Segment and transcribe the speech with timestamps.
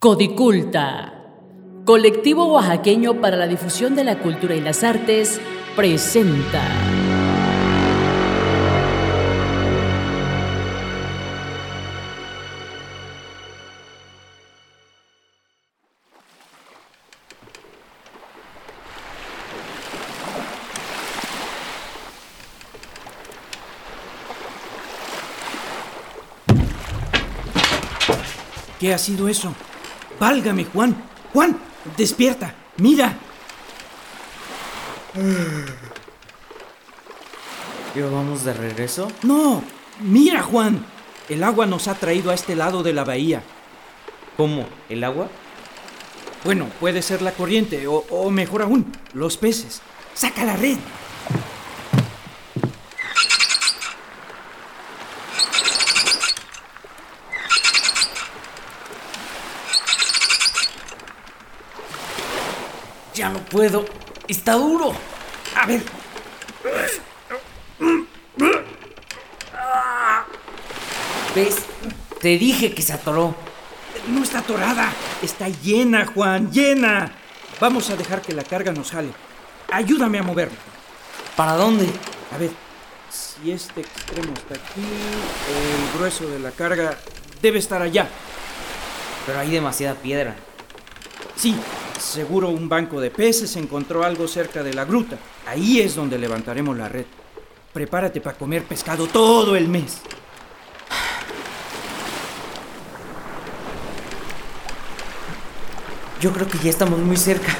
[0.00, 1.12] Codiculta,
[1.84, 5.40] colectivo oaxaqueño para la difusión de la cultura y las artes,
[5.74, 6.62] presenta.
[28.78, 29.56] ¿Qué ha sido eso?
[30.18, 30.96] Válgame, Juan.
[31.32, 31.58] Juan,
[31.96, 32.54] despierta.
[32.76, 33.16] Mira.
[37.94, 39.08] ¿Ya vamos de regreso?
[39.22, 39.62] No.
[40.00, 40.84] Mira, Juan.
[41.28, 43.42] El agua nos ha traído a este lado de la bahía.
[44.36, 44.66] ¿Cómo?
[44.88, 45.28] ¿El agua?
[46.44, 49.82] Bueno, puede ser la corriente o, o mejor aún, los peces.
[50.14, 50.78] Saca la red.
[63.28, 63.84] Ya no puedo.
[64.26, 64.94] Está duro.
[65.54, 65.82] A ver.
[71.34, 71.56] ¿Ves?
[72.22, 73.34] Te dije que se atoró.
[74.08, 74.90] No está atorada.
[75.20, 77.12] Está llena, Juan, llena.
[77.60, 79.10] Vamos a dejar que la carga nos jale.
[79.70, 80.56] Ayúdame a moverla.
[81.36, 81.86] ¿Para dónde?
[82.34, 82.50] A ver,
[83.10, 86.96] si este extremo está aquí, el grueso de la carga
[87.42, 88.08] debe estar allá.
[89.26, 90.34] Pero hay demasiada piedra.
[91.36, 91.54] Sí,
[92.08, 95.18] seguro un banco de peces encontró algo cerca de la gruta.
[95.46, 97.04] Ahí es donde levantaremos la red.
[97.72, 100.00] Prepárate para comer pescado todo el mes.
[106.20, 107.54] Yo creo que ya estamos muy cerca.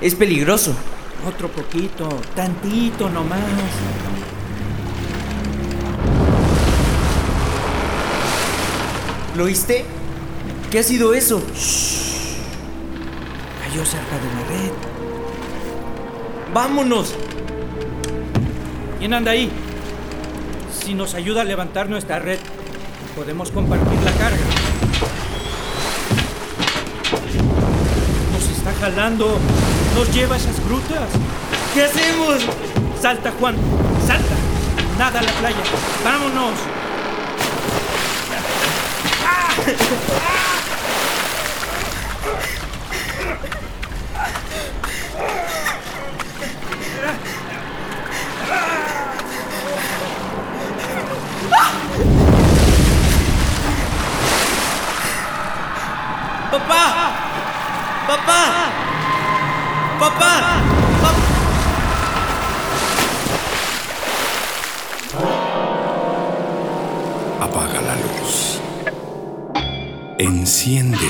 [0.00, 0.72] Es peligroso.
[1.28, 3.40] Otro poquito, tantito nomás.
[9.36, 9.84] ¿Lo oíste?
[10.70, 11.42] ¿Qué ha sido eso?
[13.70, 14.72] Cayó cerca de la red.
[16.52, 17.14] ¡Vámonos!
[18.98, 19.48] ¿Quién anda ahí?
[20.76, 22.40] Si nos ayuda a levantar nuestra red,
[23.14, 24.38] podemos compartir la carga.
[28.32, 29.38] Nos está jalando.
[29.94, 31.08] Nos lleva esas grutas.
[31.72, 32.42] ¿Qué hacemos?
[33.00, 33.54] Salta, Juan.
[34.04, 34.34] Salta.
[34.98, 35.62] Nada a la playa.
[36.04, 36.58] Vámonos.
[39.22, 40.39] ¡Papá!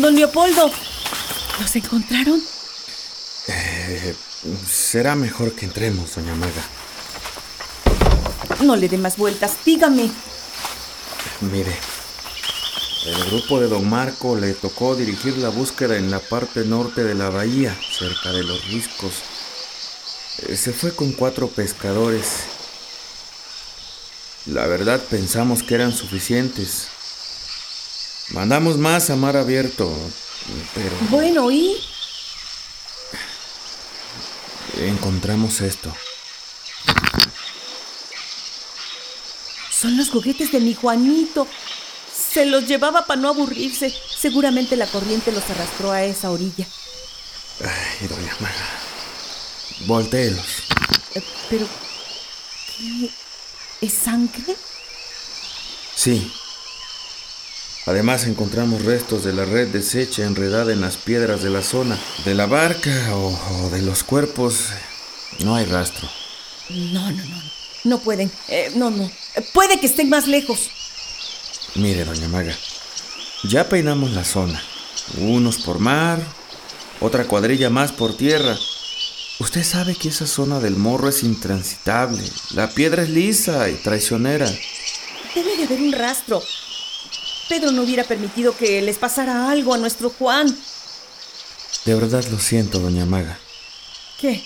[0.00, 0.70] Don Leopoldo,
[1.60, 2.42] ¿los encontraron?
[3.48, 4.14] Eh,
[4.66, 6.62] será mejor que entremos, doña Maga.
[8.62, 10.10] No le dé más vueltas, dígame.
[11.40, 11.76] Mire,
[13.06, 17.14] el grupo de don Marco le tocó dirigir la búsqueda en la parte norte de
[17.14, 19.12] la bahía, cerca de los riscos.
[20.48, 22.44] Eh, Se fue con cuatro pescadores.
[24.46, 26.88] La verdad pensamos que eran suficientes.
[28.30, 29.92] Mandamos más a mar abierto,
[30.74, 31.76] pero Bueno, ¿y?
[34.78, 35.92] encontramos esto.
[39.70, 41.46] Son los juguetes de mi Juanito.
[42.32, 43.92] Se los llevaba para no aburrirse.
[44.20, 46.66] Seguramente la corriente los arrastró a esa orilla.
[47.60, 48.68] Ay, doña Maga.
[49.86, 50.46] Voltéelos.
[51.14, 51.66] Eh, Pero,
[52.76, 53.10] ¿qué?
[53.80, 54.54] ¿Es sangre?
[55.96, 56.30] Sí.
[57.86, 61.98] Además encontramos restos de la red deshecha enredada en las piedras de la zona.
[62.24, 64.66] De la barca o, o de los cuerpos
[65.40, 66.08] no hay rastro.
[66.68, 67.42] No, no, no.
[67.84, 68.30] No pueden.
[68.48, 69.10] Eh, no, no.
[69.54, 70.70] Puede que estén más lejos.
[71.76, 72.56] Mire, doña Maga,
[73.44, 74.62] ya peinamos la zona.
[75.18, 76.20] Unos por mar,
[77.00, 78.58] otra cuadrilla más por tierra.
[79.38, 82.22] Usted sabe que esa zona del morro es intransitable.
[82.50, 84.46] La piedra es lisa y traicionera.
[85.34, 86.42] Debe de haber un rastro.
[87.50, 90.46] Pedro no hubiera permitido que les pasara algo a nuestro Juan.
[91.84, 93.40] De verdad lo siento, doña Maga.
[94.20, 94.44] ¿Qué?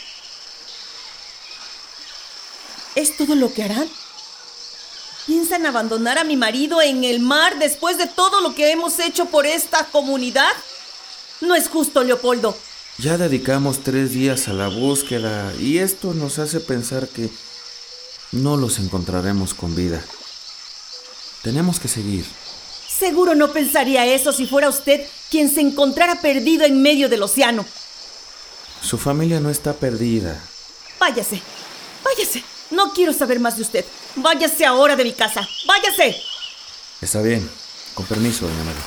[2.94, 3.86] ¿Es todo lo que harán?
[5.26, 9.26] ¿Piensan abandonar a mi marido en el mar después de todo lo que hemos hecho
[9.26, 10.52] por esta comunidad?
[11.42, 12.56] No es justo, Leopoldo.
[12.96, 17.28] Ya dedicamos tres días a la búsqueda y esto nos hace pensar que
[18.32, 20.02] no los encontraremos con vida.
[21.42, 22.24] Tenemos que seguir.
[23.04, 27.66] Seguro no pensaría eso si fuera usted quien se encontrara perdido en medio del océano.
[28.80, 30.42] Su familia no está perdida.
[30.98, 31.42] Váyase,
[32.02, 32.42] váyase.
[32.70, 33.84] No quiero saber más de usted.
[34.16, 35.46] Váyase ahora de mi casa.
[35.66, 36.16] Váyase.
[37.02, 37.46] Está bien.
[37.92, 38.82] Con permiso, doña María.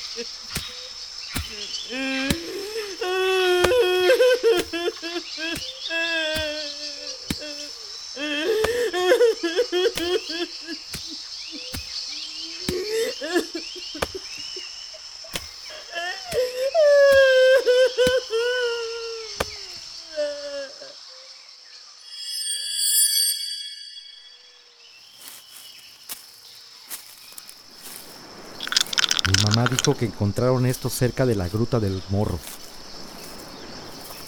[29.83, 32.39] Dijo que encontraron esto cerca de la gruta del morro.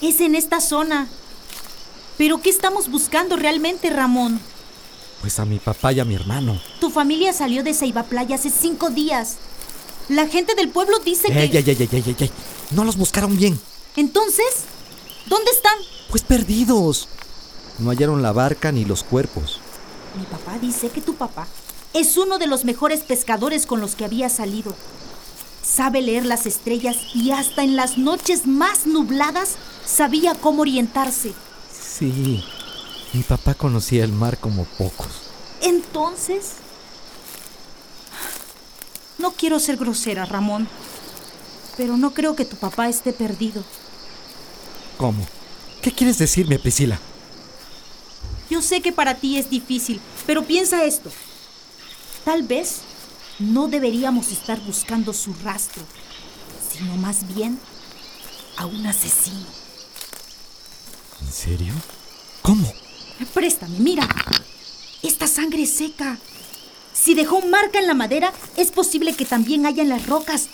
[0.02, 1.08] Es en esta zona.
[2.18, 4.38] ¿Pero qué estamos buscando realmente, Ramón?
[5.22, 6.60] Pues a mi papá y a mi hermano.
[6.78, 9.36] Tu familia salió de Ceiba Playa hace cinco días.
[10.10, 11.58] La gente del pueblo dice ¡Ey, que...
[11.58, 12.30] ey, ey, ey, ey!
[12.72, 13.58] No los buscaron bien.
[13.96, 14.64] Entonces,
[15.26, 15.78] ¿dónde están?
[16.10, 17.08] Pues perdidos.
[17.78, 19.60] No hallaron la barca ni los cuerpos.
[20.18, 21.46] Mi papá dice que tu papá
[21.94, 24.74] es uno de los mejores pescadores con los que había salido.
[25.66, 31.32] Sabe leer las estrellas y hasta en las noches más nubladas sabía cómo orientarse.
[31.98, 32.44] Sí,
[33.12, 35.08] mi papá conocía el mar como pocos.
[35.60, 36.52] Entonces...
[39.18, 40.68] No quiero ser grosera, Ramón,
[41.76, 43.64] pero no creo que tu papá esté perdido.
[44.98, 45.26] ¿Cómo?
[45.82, 47.00] ¿Qué quieres decirme, Priscila?
[48.50, 51.10] Yo sé que para ti es difícil, pero piensa esto.
[52.24, 52.82] Tal vez
[53.38, 55.82] no deberíamos estar buscando su rastro,
[56.70, 57.58] sino más bien
[58.56, 59.46] a un asesino.
[61.20, 61.74] ¿En serio?
[62.42, 62.72] ¿Cómo?
[63.34, 64.08] Préstame, mira.
[65.02, 66.18] Esta sangre es seca.
[66.92, 70.48] Si dejó marca en la madera, es posible que también haya en las rocas,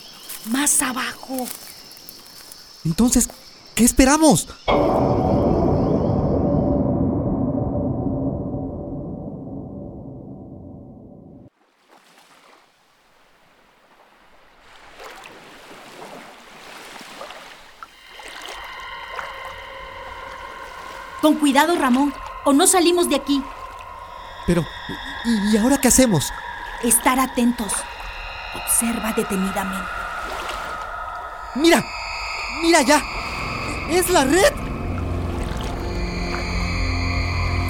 [0.46, 1.46] más abajo.
[2.84, 3.28] Entonces,
[3.74, 4.48] ¿qué esperamos?
[21.22, 22.12] Con cuidado, Ramón,
[22.44, 23.42] o no salimos de aquí.
[24.44, 24.66] Pero,
[25.24, 26.32] ¿y ahora qué hacemos?
[26.82, 27.72] Estar atentos.
[28.56, 29.88] Observa detenidamente.
[31.54, 31.84] ¡Mira!
[32.60, 33.00] ¡Mira ya!
[33.88, 34.52] ¡Es la red!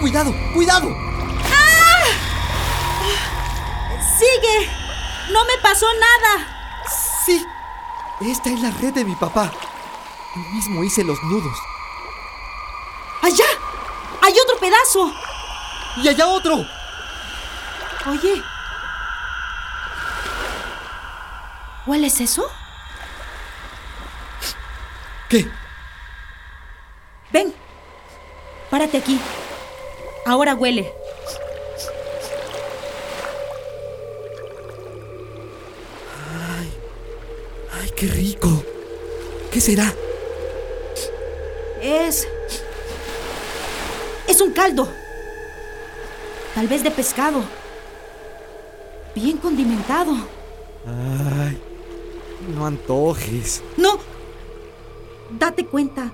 [0.01, 0.35] ¡Cuidado!
[0.55, 0.89] ¡Cuidado!
[4.19, 4.71] ¡Sigue!
[5.31, 6.47] No me pasó nada.
[7.27, 7.45] ¡Sí!
[8.21, 9.53] Esta es la red de mi papá.
[10.35, 11.59] Yo mismo hice los nudos.
[14.63, 14.69] ¡Allá!
[14.69, 15.13] ¡Hay otro pedazo!
[15.97, 16.67] ¡Y allá otro!
[18.07, 18.43] Oye.
[21.87, 22.49] ¿Hueles eso?
[25.29, 25.49] ¿Qué?
[27.31, 27.55] Ven.
[28.71, 29.21] Párate aquí.
[30.27, 30.93] Ahora huele.
[37.73, 38.65] ¡Ay, qué rico!
[39.51, 39.93] ¿Qué será?
[41.81, 42.29] Es...
[44.33, 44.89] Es un caldo.
[46.55, 47.43] Tal vez de pescado.
[49.15, 50.15] Bien condimentado.
[50.87, 51.61] Ay,
[52.57, 53.63] no antojes.
[53.77, 53.99] No.
[55.39, 56.11] Date cuenta.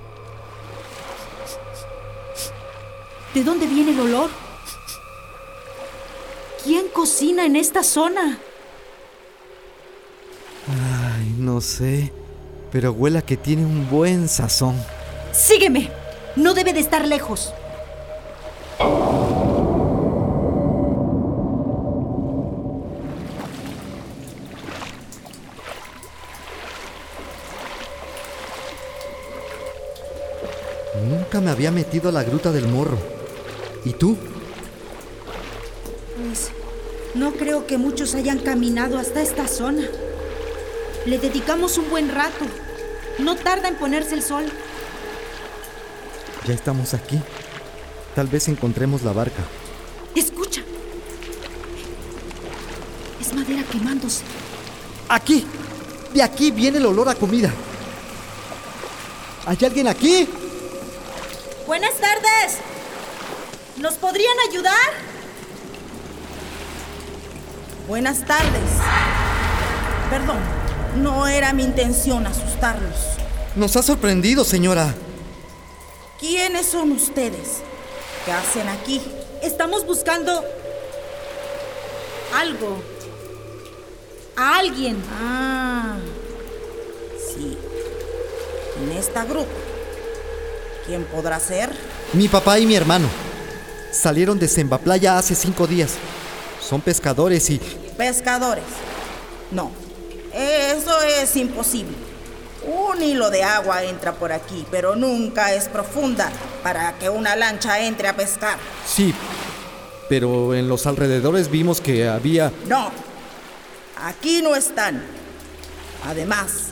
[3.35, 4.31] ¿De dónde viene el olor?
[6.65, 8.37] ¿Quién cocina en esta zona?
[10.67, 12.13] Ay, no sé.
[12.73, 14.75] Pero huele a que tiene un buen sazón.
[15.31, 15.93] Sígueme.
[16.35, 17.55] No debe de estar lejos.
[31.39, 32.99] Nunca me había metido a la gruta del morro.
[33.85, 34.17] ¿Y tú?
[36.17, 36.49] Pues
[37.15, 39.87] no creo que muchos hayan caminado hasta esta zona.
[41.07, 42.45] Le dedicamos un buen rato.
[43.21, 44.47] No tarda en ponerse el sol.
[46.45, 47.21] Ya estamos aquí.
[48.17, 49.45] Tal vez encontremos la barca.
[50.17, 50.63] Escucha.
[53.21, 54.25] Es madera quemándose.
[55.09, 55.47] ¡Aquí!
[56.13, 57.53] De aquí viene el olor a comida.
[59.47, 60.29] ¿Hay alguien aquí?
[61.69, 62.57] Buenas tardes.
[63.81, 64.75] ¿Nos podrían ayudar?
[67.87, 68.71] Buenas tardes.
[70.11, 70.39] Perdón,
[70.97, 72.97] no era mi intención asustarlos.
[73.55, 74.95] Nos ha sorprendido, señora.
[76.19, 77.63] ¿Quiénes son ustedes?
[78.25, 79.01] ¿Qué hacen aquí?
[79.43, 80.45] Estamos buscando
[82.35, 82.83] algo.
[84.37, 85.01] A alguien.
[85.21, 85.97] Ah,
[87.33, 87.57] sí.
[88.83, 89.49] En esta gruta.
[90.85, 91.71] ¿Quién podrá ser?
[92.13, 93.28] Mi papá y mi hermano.
[93.91, 95.95] Salieron de Playa hace cinco días.
[96.61, 97.59] Son pescadores y...
[97.97, 98.65] Pescadores.
[99.51, 99.71] No,
[100.33, 101.97] eso es imposible.
[102.67, 106.31] Un hilo de agua entra por aquí, pero nunca es profunda
[106.63, 108.59] para que una lancha entre a pescar.
[108.87, 109.15] Sí,
[110.09, 112.53] pero en los alrededores vimos que había...
[112.67, 112.91] No,
[114.03, 115.03] aquí no están.
[116.05, 116.69] Además,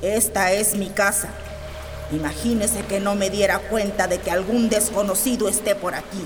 [0.00, 1.28] esta es mi casa.
[2.10, 6.24] Imagínese que no me diera cuenta de que algún desconocido esté por aquí.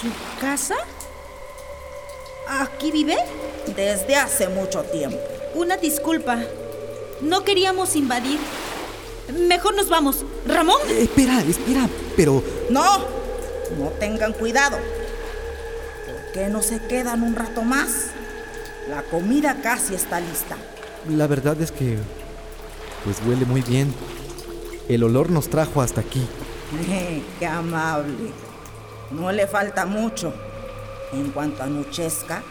[0.00, 0.08] ¿Su
[0.40, 0.76] casa?
[2.48, 3.16] ¿Aquí vive?
[3.74, 5.18] Desde hace mucho tiempo.
[5.54, 6.38] Una disculpa.
[7.20, 8.38] No queríamos invadir.
[9.48, 10.24] Mejor nos vamos.
[10.46, 10.80] ¿Ramón?
[10.88, 12.42] Eh, espera, espera, pero...
[12.70, 12.98] No,
[13.78, 14.78] no tengan cuidado.
[14.78, 18.06] ¿Por qué no se quedan un rato más?
[18.88, 20.56] La comida casi está lista.
[21.10, 21.98] La verdad es que...
[23.04, 23.92] Pues huele muy bien.
[24.88, 26.26] El olor nos trajo hasta aquí.
[27.38, 28.32] ¡Qué amable!
[29.10, 30.32] No le falta mucho.
[31.12, 32.42] En cuanto anochezca,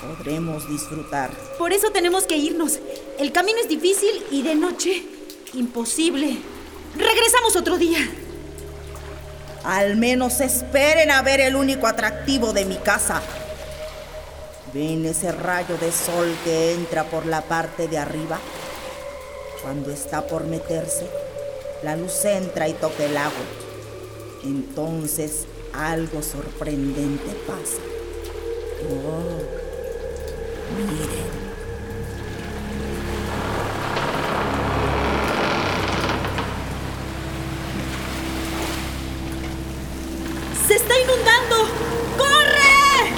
[0.00, 1.30] podremos disfrutar.
[1.58, 2.78] Por eso tenemos que irnos.
[3.18, 5.04] El camino es difícil y de noche
[5.54, 6.36] imposible.
[6.96, 7.98] Regresamos otro día.
[9.64, 13.22] Al menos esperen a ver el único atractivo de mi casa.
[14.72, 18.38] ¿Ven ese rayo de sol que entra por la parte de arriba?
[19.62, 21.08] Cuando está por meterse,
[21.86, 23.46] la luz entra y toca el agua.
[24.42, 27.80] Entonces algo sorprendente pasa.
[28.90, 29.38] Oh,
[30.76, 31.46] miren.
[40.66, 41.56] ¡Se está inundando!
[42.18, 43.12] ¡Corre!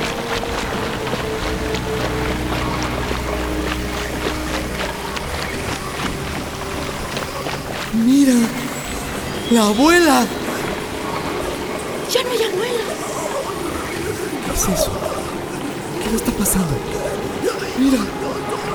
[7.95, 8.58] ¡Mira!
[9.51, 10.27] ¡La abuela!
[12.13, 12.85] ¡Ya no hay abuela!
[14.45, 14.93] ¿Qué es eso?
[16.05, 16.77] ¿Qué le está pasando?
[17.79, 17.97] ¡Mira!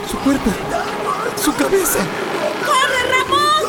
[0.10, 0.50] ¡Su cuerpo!
[1.36, 2.00] ¡Su cabeza!
[2.66, 3.66] ¡Corre, Ramón!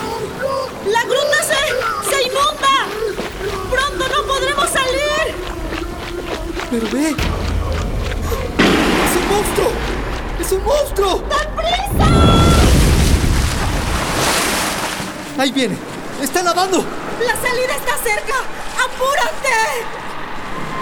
[0.91, 1.59] ¡La gruta se,
[2.11, 2.87] se inunda!
[3.71, 5.35] ¡Pronto no podremos salir!
[6.71, 7.11] ¡Pero ve!
[7.11, 7.17] ¡Es
[9.21, 9.71] un monstruo!
[10.41, 11.23] ¡Es un monstruo!
[11.29, 12.07] ¡Dan prisa!
[15.37, 15.77] ¡Ahí viene!
[16.25, 16.83] ¡Está nadando!
[17.21, 18.35] ¡La salida está cerca!
[18.83, 19.85] ¡Apúrate!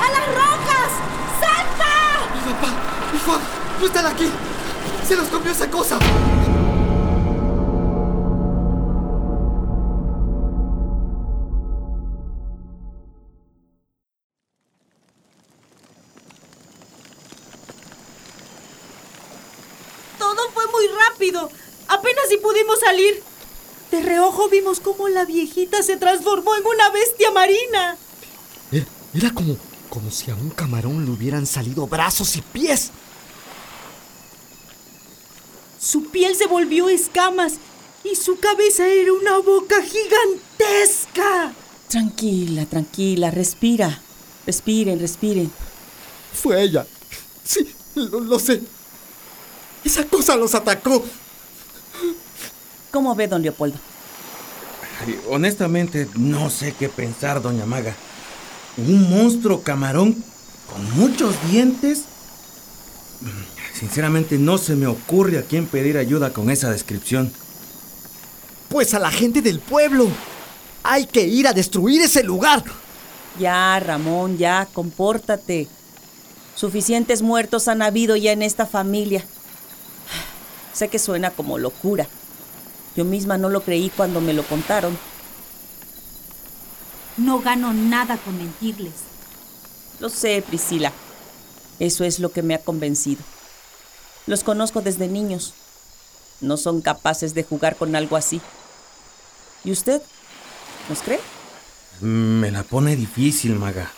[0.00, 0.92] ¡A las rocas!
[1.40, 1.92] ¡Salta!
[2.32, 2.68] ¡Mi papá!
[3.12, 3.40] ¡Mi Juan!
[3.80, 4.30] ¡No están aquí!
[5.04, 5.99] ¡Se los comió esa cosa!
[20.18, 21.50] Todo fue muy rápido.
[21.88, 23.31] Apenas si pudimos salir.
[23.92, 27.99] De reojo vimos cómo la viejita se transformó en una bestia marina.
[28.72, 29.58] Era, era como,
[29.90, 32.90] como si a un camarón le hubieran salido brazos y pies.
[35.78, 37.56] Su piel se volvió escamas
[38.02, 41.52] y su cabeza era una boca gigantesca.
[41.88, 44.00] Tranquila, tranquila, respira.
[44.46, 45.52] Respiren, respiren.
[46.32, 46.87] Fue ella.
[47.44, 48.62] Sí, lo, lo sé.
[49.84, 51.04] Esa cosa los atacó.
[52.92, 53.78] ¿Cómo ve, don Leopoldo?
[55.04, 57.96] Ay, honestamente, no sé qué pensar, doña Maga.
[58.76, 60.22] ¿Un monstruo camarón
[60.70, 62.04] con muchos dientes?
[63.72, 67.32] Sinceramente, no se me ocurre a quién pedir ayuda con esa descripción.
[68.68, 70.08] Pues a la gente del pueblo.
[70.84, 72.62] Hay que ir a destruir ese lugar.
[73.38, 75.66] Ya, Ramón, ya, compórtate.
[76.54, 79.25] Suficientes muertos han habido ya en esta familia.
[80.75, 82.06] Sé que suena como locura.
[82.96, 84.96] Yo misma no lo creí cuando me lo contaron.
[87.16, 88.92] No gano nada con mentirles.
[90.00, 90.92] Lo sé, Priscila.
[91.78, 93.22] Eso es lo que me ha convencido.
[94.26, 95.54] Los conozco desde niños.
[96.40, 98.40] No son capaces de jugar con algo así.
[99.64, 100.02] ¿Y usted?
[100.88, 101.20] ¿Nos cree?
[102.00, 103.90] Me la pone difícil, maga.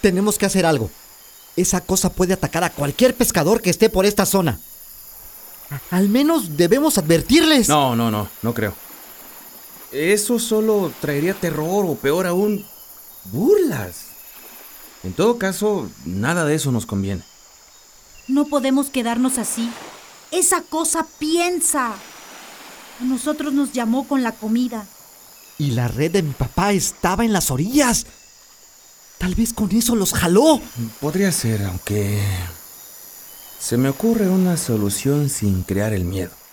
[0.00, 0.90] Tenemos que hacer algo.
[1.56, 4.58] Esa cosa puede atacar a cualquier pescador que esté por esta zona.
[5.90, 7.68] Al menos debemos advertirles.
[7.68, 8.74] No, no, no, no creo.
[9.92, 12.64] Eso solo traería terror o peor aún,
[13.24, 14.06] burlas.
[15.02, 17.22] En todo caso, nada de eso nos conviene.
[18.28, 19.70] No podemos quedarnos así.
[20.32, 21.92] Esa cosa piensa.
[23.00, 24.86] A nosotros nos llamó con la comida.
[25.58, 28.06] Y la red de mi papá estaba en las orillas.
[29.18, 30.60] Tal vez con eso los jaló.
[31.00, 32.20] Podría ser, aunque...
[33.58, 36.45] Se me ocurre una solución sin crear el miedo.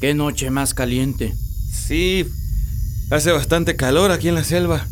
[0.00, 1.34] Qué noche más caliente.
[1.70, 2.24] Sí,
[3.10, 4.86] hace bastante calor aquí en la selva.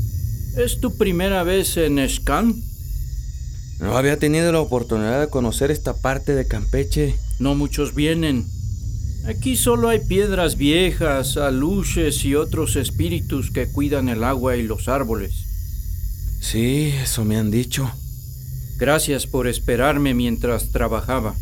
[0.56, 2.54] ¿Es tu primera vez en Escan?
[3.80, 7.16] No había tenido la oportunidad de conocer esta parte de Campeche.
[7.38, 8.46] No muchos vienen.
[9.26, 14.88] Aquí solo hay piedras viejas, aluches y otros espíritus que cuidan el agua y los
[14.88, 15.32] árboles.
[16.40, 17.90] Sí, eso me han dicho.
[18.76, 21.34] Gracias por esperarme mientras trabajaba.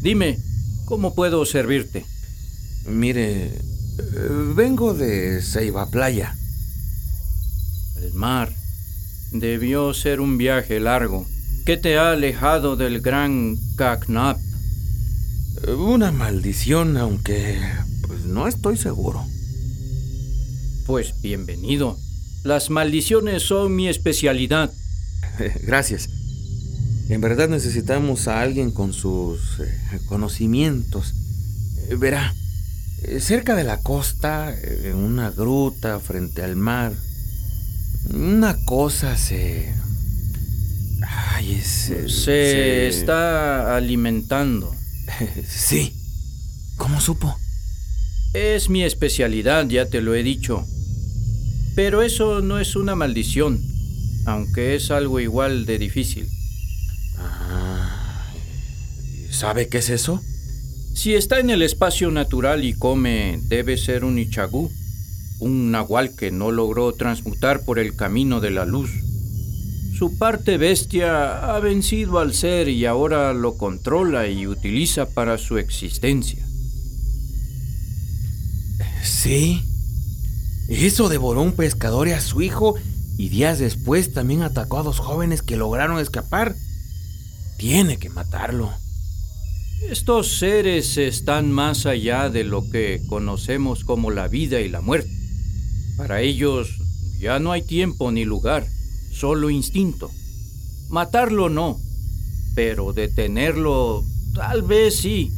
[0.00, 0.38] Dime,
[0.86, 2.06] ¿cómo puedo servirte?
[2.86, 3.50] Mire,
[4.54, 6.36] vengo de Ceiba Playa.
[7.96, 8.52] El mar.
[9.32, 11.26] Debió ser un viaje largo.
[11.64, 14.38] ¿Qué te ha alejado del gran Cacnap?
[15.78, 17.58] Una maldición, aunque
[18.06, 19.24] pues no estoy seguro.
[20.86, 21.96] Pues bienvenido.
[22.42, 24.70] Las maldiciones son mi especialidad.
[25.62, 26.10] Gracias.
[27.08, 31.14] En verdad necesitamos a alguien con sus eh, conocimientos.
[31.98, 32.34] Verá,
[33.20, 36.92] cerca de la costa, eh, en una gruta frente al mar,
[38.12, 39.72] una cosa se...
[41.02, 41.66] Ay, es...
[41.66, 42.88] Se, se...
[42.88, 44.74] está alimentando.
[45.48, 45.94] sí.
[46.76, 47.38] ¿Cómo supo?
[48.32, 50.66] Es mi especialidad, ya te lo he dicho.
[51.74, 53.60] Pero eso no es una maldición,
[54.26, 56.28] aunque es algo igual de difícil.
[57.18, 58.32] Ah,
[59.30, 60.20] ¿Sabe qué es eso?
[60.94, 64.70] Si está en el espacio natural y come, debe ser un Ichagú,
[65.40, 68.90] un nahual que no logró transmutar por el camino de la luz.
[69.98, 75.58] Su parte bestia ha vencido al ser y ahora lo controla y utiliza para su
[75.58, 76.46] existencia.
[79.02, 79.62] Sí.
[80.68, 82.76] Eso devoró un pescador y a su hijo
[83.18, 86.54] y días después también atacó a dos jóvenes que lograron escapar.
[87.58, 88.72] Tiene que matarlo.
[89.90, 95.10] Estos seres están más allá de lo que conocemos como la vida y la muerte.
[95.98, 96.78] Para ellos
[97.20, 98.66] ya no hay tiempo ni lugar,
[99.12, 100.10] solo instinto.
[100.88, 101.78] Matarlo no,
[102.54, 104.02] pero detenerlo
[104.34, 105.30] tal vez sí,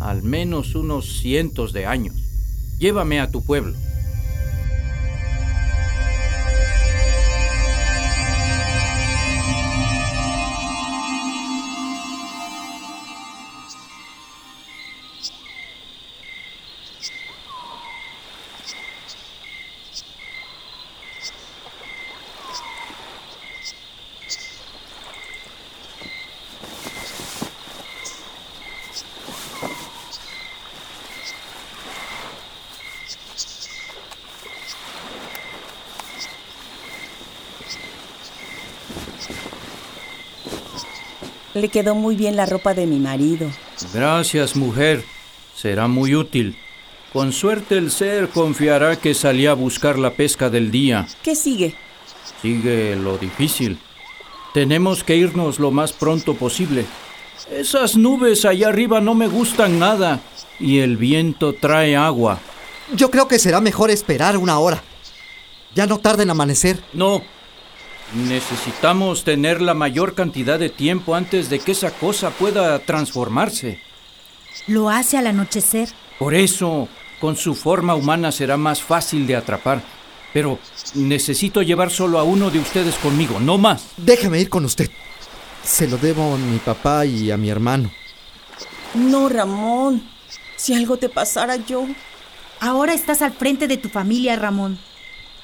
[0.00, 2.16] al menos unos cientos de años.
[2.78, 3.76] Llévame a tu pueblo.
[41.64, 43.50] Le quedó muy bien la ropa de mi marido.
[43.94, 45.02] Gracias, mujer.
[45.56, 46.58] Será muy útil.
[47.10, 51.08] Con suerte el ser confiará que salí a buscar la pesca del día.
[51.22, 51.74] ¿Qué sigue?
[52.42, 53.78] Sigue lo difícil.
[54.52, 56.84] Tenemos que irnos lo más pronto posible.
[57.50, 60.20] Esas nubes allá arriba no me gustan nada
[60.60, 62.40] y el viento trae agua.
[62.92, 64.82] Yo creo que será mejor esperar una hora.
[65.74, 66.84] Ya no tarda en amanecer.
[66.92, 67.22] No,
[68.12, 73.80] Necesitamos tener la mayor cantidad de tiempo antes de que esa cosa pueda transformarse.
[74.66, 75.88] Lo hace al anochecer.
[76.18, 76.88] Por eso,
[77.20, 79.82] con su forma humana será más fácil de atrapar.
[80.32, 80.58] Pero
[80.94, 83.86] necesito llevar solo a uno de ustedes conmigo, no más.
[83.96, 84.90] Déjame ir con usted.
[85.64, 87.90] Se lo debo a mi papá y a mi hermano.
[88.94, 90.02] No, Ramón.
[90.56, 91.86] Si algo te pasara yo.
[92.60, 94.78] Ahora estás al frente de tu familia, Ramón.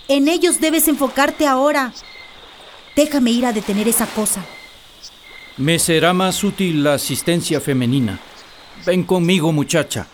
[0.08, 1.92] En ellos debes enfocarte ahora.
[2.96, 4.44] Déjame ir a detener esa cosa.
[5.56, 8.18] Me será más útil la asistencia femenina.
[8.86, 10.06] Ven conmigo, muchacha.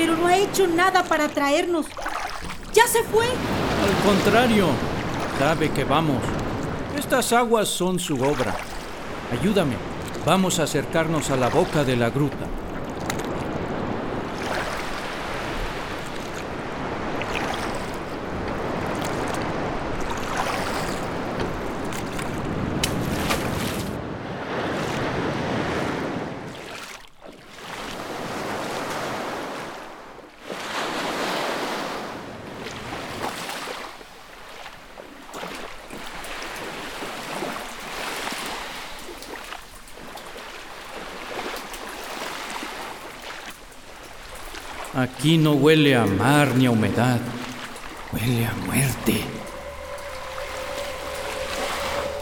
[0.00, 1.84] Pero no ha hecho nada para traernos.
[2.72, 3.26] ¡Ya se fue!
[3.26, 4.68] Al contrario,
[5.38, 6.22] sabe que vamos.
[6.96, 8.56] Estas aguas son su obra.
[9.30, 9.74] Ayúdame.
[10.24, 12.46] Vamos a acercarnos a la boca de la gruta.
[45.00, 47.18] Aquí no huele a mar ni a humedad.
[48.12, 49.24] Huele a muerte.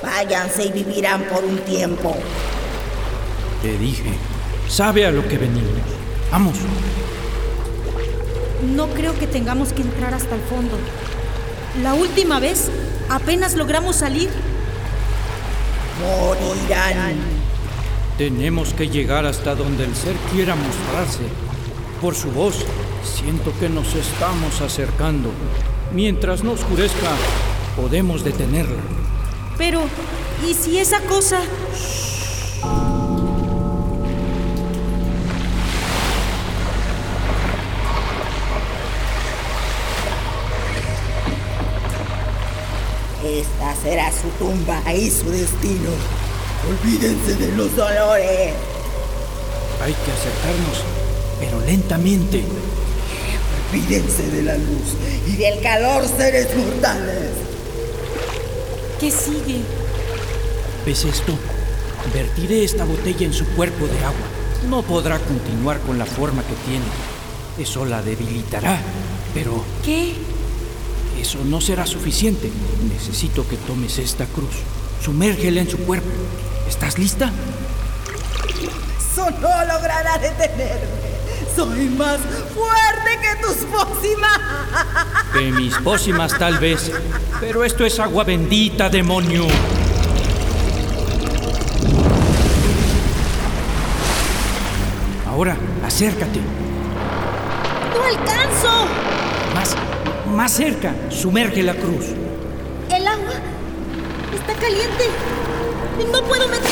[0.00, 2.16] Váyanse y vivirán por un tiempo.
[3.62, 4.12] Te dije,
[4.68, 5.72] sabe a lo que venimos.
[6.30, 6.54] Vamos.
[8.76, 10.78] No creo que tengamos que entrar hasta el fondo.
[11.82, 12.70] La última vez
[13.10, 14.30] apenas logramos salir.
[16.00, 17.16] Morirán.
[18.16, 21.47] Tenemos que llegar hasta donde el ser quiera mostrarse.
[22.00, 22.64] Por su voz,
[23.02, 25.30] siento que nos estamos acercando.
[25.92, 27.10] Mientras no oscurezca,
[27.76, 28.80] podemos detenerla.
[29.56, 29.82] Pero,
[30.48, 31.40] ¿y si esa cosa...
[43.24, 45.90] Esta será su tumba y su destino.
[46.70, 48.54] Olvídense de los dolores.
[49.82, 50.84] Hay que acercarnos,
[51.38, 52.44] pero lentamente.
[53.70, 54.94] Olvídense de la luz
[55.26, 57.30] y del calor, seres mortales.
[58.98, 59.60] ¿Qué sigue?
[60.86, 61.38] ¿Ves esto?
[62.14, 64.26] Vertiré esta botella en su cuerpo de agua.
[64.68, 66.84] No podrá continuar con la forma que tiene.
[67.58, 68.80] Eso la debilitará.
[69.34, 70.14] Pero ¿Qué?
[71.20, 72.50] eso no será suficiente.
[72.92, 74.56] Necesito que tomes esta cruz.
[75.02, 76.08] Sumérgela en su cuerpo.
[76.68, 77.30] ¿Estás lista?
[78.98, 81.17] Eso no logrará detenerme.
[81.54, 82.18] Soy más
[82.54, 84.38] fuerte que tus pócimas.
[85.32, 86.92] Que mis pócimas tal vez.
[87.40, 89.46] Pero esto es agua bendita, demonio.
[95.26, 96.40] Ahora, acércate.
[97.94, 98.88] ¡No alcanzo!
[99.54, 99.76] Más,
[100.34, 100.94] más cerca.
[101.10, 102.06] Sumerge la cruz.
[102.90, 103.34] El agua
[104.34, 105.04] está caliente.
[106.12, 106.70] No puedo meter.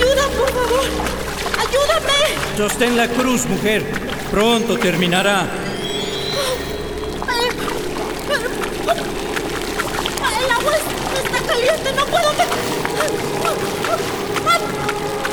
[0.00, 0.86] ¡Ayuda, por favor!
[1.58, 2.56] ¡Ayúdame!
[2.56, 3.84] Sostén la cruz, mujer.
[4.30, 5.46] Pronto terminará.
[10.40, 11.92] ¡El agua es- está caliente!
[11.92, 12.30] ¡No puedo.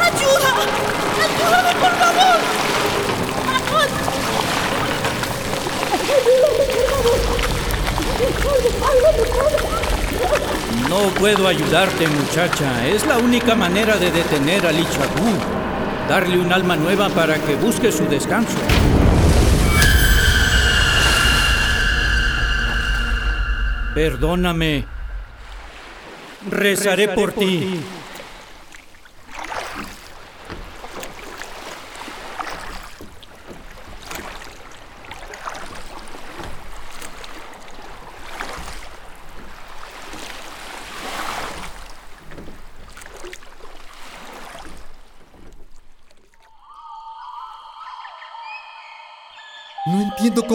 [0.02, 0.97] ¡Ayuda!
[11.36, 12.88] Puedo ayudarte, muchacha.
[12.88, 15.28] Es la única manera de detener a Lichagu.
[16.08, 18.58] Darle un alma nueva para que busque su descanso.
[23.94, 24.86] Perdóname.
[26.50, 27.78] Rezaré, por, ti.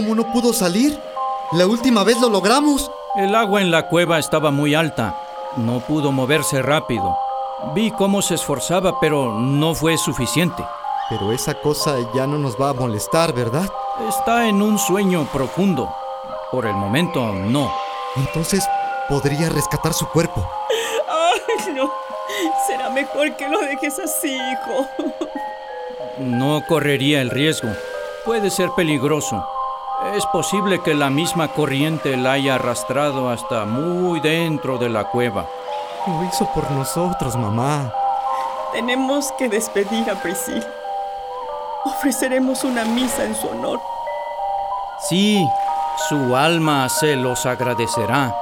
[0.02, 0.98] Cómo no pudo salir.
[1.52, 2.90] La última vez lo logramos.
[3.14, 5.16] El agua en la cueva estaba muy alta.
[5.56, 7.16] No pudo moverse rápido.
[7.72, 10.64] Vi cómo se esforzaba, pero no fue suficiente.
[11.08, 13.68] Pero esa cosa ya no nos va a molestar, ¿verdad?
[14.08, 15.88] Está en un sueño profundo.
[16.50, 17.72] Por el momento, no.
[18.16, 18.66] Entonces,
[19.08, 20.44] podría rescatar su cuerpo.
[21.08, 21.92] Ay, no.
[22.66, 24.88] Será mejor que lo dejes así, hijo.
[26.18, 27.68] No correría el riesgo.
[28.24, 29.44] Puede ser peligroso.
[30.10, 35.46] Es posible que la misma corriente la haya arrastrado hasta muy dentro de la cueva.
[36.06, 37.94] Lo hizo por nosotros, mamá.
[38.72, 40.66] Tenemos que despedir a Priscila.
[41.84, 43.80] Ofreceremos una misa en su honor.
[45.08, 45.48] Sí,
[46.08, 48.34] su alma se los agradecerá.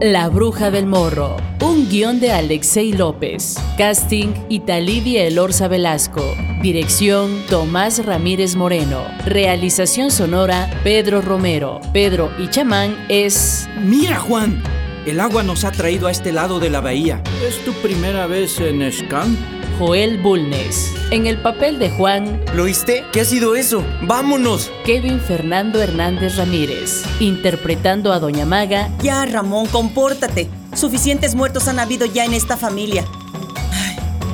[0.00, 6.22] La Bruja del Morro, un guion de Alexei López, casting Italidia Elorza Velasco,
[6.62, 13.68] dirección Tomás Ramírez Moreno, realización sonora Pedro Romero, Pedro y chamán es...
[13.82, 14.62] Mira Juan,
[15.04, 17.20] el agua nos ha traído a este lado de la bahía.
[17.44, 19.57] ¿Es tu primera vez en Scan?
[19.78, 20.92] Joel Bulnes.
[21.12, 23.04] En el papel de Juan, ¿Lo oíste?
[23.12, 23.84] ¿Qué ha sido eso?
[24.02, 24.72] ¡Vámonos!
[24.84, 27.04] Kevin Fernando Hernández Ramírez.
[27.20, 30.48] Interpretando a Doña Maga, Ya, Ramón, compórtate.
[30.74, 33.04] Suficientes muertos han habido ya en esta familia.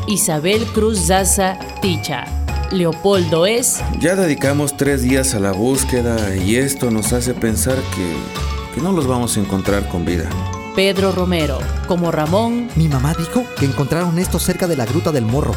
[0.07, 2.24] Isabel Cruz Zaza Ticha.
[2.72, 8.74] Leopoldo es Ya dedicamos tres días a la búsqueda y esto nos hace pensar que,
[8.74, 10.28] que no los vamos a encontrar con vida.
[10.75, 11.59] Pedro Romero.
[11.87, 15.55] Como Ramón, Mi mamá dijo que encontraron esto cerca de la gruta del morro.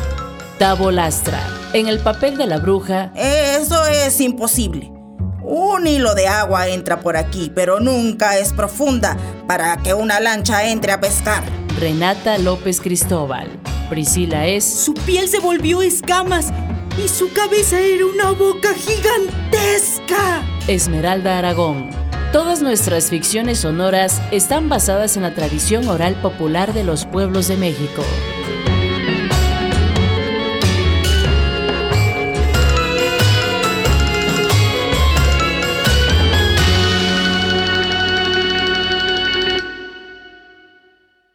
[0.59, 1.39] Tavo Lastra.
[1.73, 4.91] En el papel de la bruja, Eso es imposible.
[5.41, 10.69] Un hilo de agua entra por aquí, pero nunca es profunda para que una lancha
[10.69, 11.43] entre a pescar.
[11.79, 13.47] Renata López Cristóbal.
[13.89, 16.51] Priscila es Su piel se volvió escamas
[17.03, 20.43] y su cabeza era una boca gigantesca.
[20.67, 22.06] Esmeralda Aragón.
[22.31, 27.55] Todas nuestras ficciones sonoras están basadas en la tradición oral popular de los pueblos de
[27.55, 28.03] México.